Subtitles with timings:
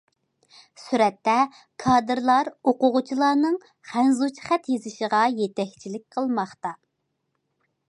[0.83, 1.35] سۈرەتتە:
[1.83, 3.59] كادىرلار ئوقۇغۇچىلارنىڭ
[3.91, 6.77] خەنزۇچە خەت يېزىشىغا يېتەكچىلىك قىلماقتا.